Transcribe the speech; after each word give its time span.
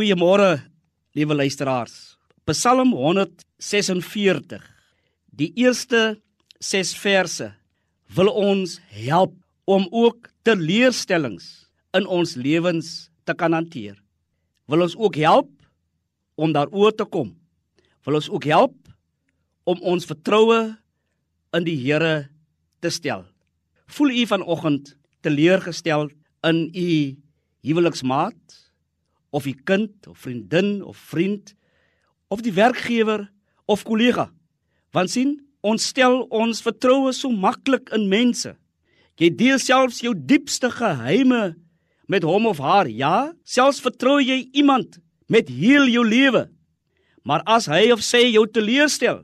Goeiemôre, 0.00 0.62
liewe 1.12 1.34
luisteraars. 1.36 2.16
Psalm 2.48 2.94
146. 2.96 4.62
Die 5.28 5.50
eerste 5.60 6.14
6 6.56 6.94
verse 6.96 7.50
wil 8.16 8.30
ons 8.32 8.78
help 8.96 9.34
om 9.68 9.84
ook 9.92 10.30
teleurstellings 10.48 11.50
in 11.92 12.08
ons 12.08 12.32
lewens 12.40 13.10
te 13.28 13.36
kan 13.36 13.52
hanteer. 13.52 13.98
Wil 14.72 14.86
ons 14.86 14.96
ook 14.96 15.20
help 15.20 15.52
om 16.40 16.56
daaroor 16.56 16.96
te 16.96 17.04
kom. 17.04 17.34
Wil 18.08 18.22
ons 18.22 18.30
ook 18.32 18.48
help 18.48 18.78
om 19.68 19.84
ons 19.84 20.08
vertroue 20.08 20.62
in 21.60 21.68
die 21.68 21.76
Here 21.76 22.30
te 22.80 22.88
stel. 22.88 23.28
Voel 23.84 24.16
u 24.16 24.24
vanoggend 24.32 24.94
teleurgestel 25.20 26.08
in 26.48 26.64
u 26.72 26.90
huweliksmaat 27.68 28.40
of 29.30 29.46
u 29.46 29.54
kind 29.64 30.06
of 30.06 30.18
vriendin 30.18 30.80
of 30.82 30.96
vriend 30.96 31.54
of 32.28 32.42
die 32.42 32.54
werkgewer 32.54 33.28
of 33.66 33.84
kollega? 33.86 34.30
Want 34.90 35.10
sien, 35.10 35.36
ons 35.60 35.90
stel 35.92 36.22
ons 36.32 36.62
vertroue 36.64 37.12
so 37.14 37.30
maklik 37.30 37.92
in 37.94 38.08
mense. 38.10 38.54
Jy 39.20 39.28
deel 39.36 39.58
selfs 39.60 40.00
jou 40.00 40.14
diepste 40.16 40.70
geheime 40.72 41.54
met 42.10 42.24
hom 42.26 42.48
of 42.50 42.58
haar. 42.58 42.88
Ja, 42.88 43.32
selfs 43.44 43.82
vertrou 43.84 44.18
jy 44.22 44.48
iemand 44.56 44.98
met 45.30 45.50
heel 45.52 45.86
jou 45.92 46.06
lewe. 46.06 46.48
Maar 47.22 47.44
as 47.44 47.68
hy 47.70 47.90
of 47.92 48.02
sy 48.02 48.30
jou 48.32 48.46
teleurstel, 48.48 49.22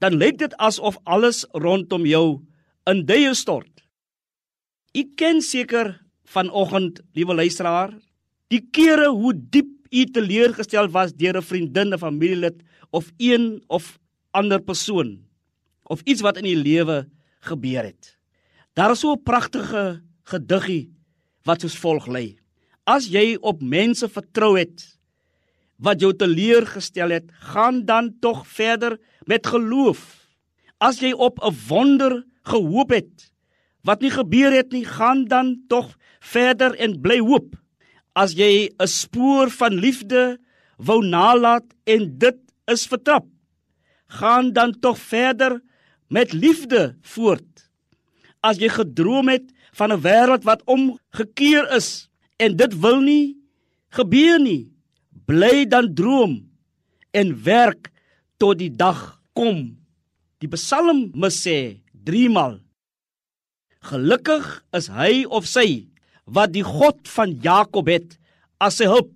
dan 0.00 0.16
lyk 0.20 0.40
dit 0.40 0.54
asof 0.60 0.98
alles 1.04 1.44
rondom 1.54 2.04
jou 2.08 2.40
in 2.88 3.04
duie 3.06 3.32
stort. 3.36 3.70
Ek 4.96 5.12
ken 5.20 5.42
seker 5.44 5.94
vanoggend, 6.32 7.02
liewe 7.16 7.36
luisteraar, 7.36 7.92
die 8.52 8.62
kere 8.70 9.08
hoe 9.08 9.34
diep 9.34 9.72
u 9.90 10.04
teleurgestel 10.04 10.88
was 10.88 11.12
deur 11.12 11.36
'n 11.36 11.42
vriendin, 11.42 11.92
'n 11.92 11.98
familielid 11.98 12.62
of 12.90 13.12
een 13.16 13.62
of 13.68 13.98
ander 14.30 14.60
persoon 14.60 15.24
of 15.82 16.00
iets 16.04 16.20
wat 16.20 16.36
in 16.36 16.46
u 16.46 16.56
lewe 16.56 17.08
gebeur 17.40 17.84
het. 17.84 18.18
Daar 18.74 18.90
is 18.90 19.00
so 19.00 19.12
'n 19.12 19.22
pragtige 19.22 20.02
gediggie 20.24 20.90
wat 21.44 21.60
soos 21.60 21.78
volg 21.78 22.06
lê: 22.06 22.36
As 22.84 23.06
jy 23.06 23.36
op 23.40 23.62
mense 23.62 24.08
vertrou 24.08 24.58
het 24.58 24.98
wat 25.76 26.00
jou 26.00 26.12
teleurgestel 26.16 27.10
het, 27.10 27.24
gaan 27.52 27.84
dan 27.84 28.16
tog 28.20 28.46
verder 28.48 28.98
met 29.24 29.46
geloof. 29.46 30.28
As 30.78 31.00
jy 31.00 31.12
op 31.12 31.38
'n 31.42 31.54
wonder 31.68 32.24
gehoop 32.42 32.90
het 32.90 33.32
wat 33.82 34.00
nie 34.00 34.10
gebeur 34.10 34.52
het 34.52 34.72
nie, 34.72 34.84
gaan 34.84 35.24
dan 35.24 35.64
tog 35.68 35.96
verder 36.20 36.74
en 36.74 37.00
bly 37.00 37.18
hoop. 37.18 37.54
As 38.16 38.32
jy 38.32 38.72
'n 38.72 38.88
spoor 38.88 39.50
van 39.52 39.74
liefde 39.76 40.40
wou 40.80 41.04
nalat 41.04 41.64
en 41.84 42.18
dit 42.18 42.38
is 42.72 42.86
vertrap, 42.88 43.26
gaan 44.08 44.52
dan 44.52 44.72
tog 44.80 44.98
verder 44.98 45.60
met 46.08 46.32
liefde 46.32 46.96
voort. 47.02 47.68
As 48.40 48.56
jy 48.56 48.68
gedroom 48.68 49.28
het 49.28 49.52
van 49.76 49.92
'n 49.92 50.00
wêreld 50.00 50.44
wat 50.44 50.64
omgekeer 50.64 51.68
is 51.76 52.08
en 52.36 52.56
dit 52.56 52.72
wil 52.80 53.00
nie 53.00 53.36
gebeur 53.90 54.40
nie, 54.40 54.72
bly 55.26 55.66
dan 55.68 55.94
droom 55.94 56.48
en 57.10 57.42
werk 57.42 57.90
tot 58.38 58.58
die 58.58 58.70
dag 58.70 59.20
kom. 59.32 59.76
Die 60.38 60.48
Psalm 60.48 61.12
sê 61.28 61.80
3 62.04 62.28
maal 62.28 62.60
Gelukkig 63.80 64.64
is 64.72 64.88
hy 64.88 65.24
of 65.28 65.46
sy 65.46 65.88
wat 66.26 66.52
die 66.54 66.64
God 66.66 67.06
van 67.10 67.36
Jakob 67.42 67.88
het 67.90 68.16
as 68.62 68.80
sy 68.80 68.88
hulp. 68.90 69.14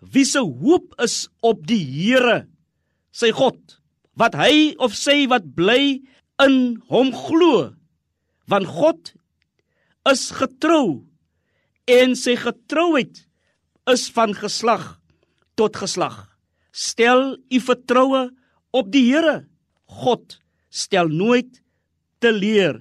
Wie 0.00 0.24
se 0.28 0.40
hoop 0.40 0.94
is 1.02 1.26
op 1.44 1.66
die 1.68 1.80
Here, 1.80 2.46
sy 3.12 3.32
God, 3.36 3.58
wat 4.16 4.36
hy 4.38 4.76
of 4.80 4.96
sy 4.96 5.24
wat 5.30 5.48
bly 5.56 6.00
in 6.40 6.56
hom 6.92 7.12
glo. 7.16 7.72
Want 8.50 8.68
God 8.68 9.12
is 10.08 10.30
getrou 10.34 11.04
en 11.90 12.16
sy 12.16 12.36
getrouheid 12.40 13.24
is 13.90 14.08
van 14.14 14.32
geslag 14.36 14.94
tot 15.60 15.76
geslag. 15.76 16.28
Stel 16.72 17.34
u 17.36 17.60
vertroue 17.60 18.28
op 18.76 18.92
die 18.92 19.10
Here. 19.10 19.42
God 19.90 20.38
stel 20.70 21.10
nooit 21.10 21.58
teleur 22.22 22.78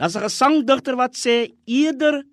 Daar's 0.00 0.16
'n 0.16 0.24
gesangdigter 0.24 0.96
wat 0.96 1.14
sê 1.14 1.52
eerder 1.66 2.24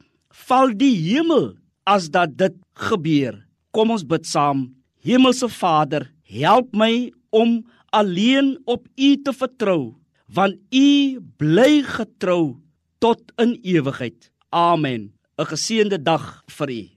val 0.47 0.73
die 0.73 0.95
hemel 0.95 1.55
as 1.85 2.09
dat 2.09 2.37
dit 2.37 2.55
gebeur. 2.73 3.37
Kom 3.71 3.91
ons 3.91 4.03
bid 4.03 4.25
saam. 4.25 4.73
Hemelse 5.03 5.49
Vader, 5.49 6.09
help 6.27 6.73
my 6.75 7.11
om 7.29 7.63
alleen 7.95 8.57
op 8.65 8.87
U 8.97 9.09
te 9.23 9.33
vertrou, 9.33 9.95
want 10.27 10.57
U 10.73 11.19
bly 11.37 11.83
getrou 11.83 12.57
tot 12.99 13.21
in 13.37 13.55
ewigheid. 13.63 14.31
Amen. 14.49 15.13
'n 15.37 15.45
Geseënde 15.45 16.01
dag 16.01 16.43
vir 16.49 16.69
u. 16.69 16.96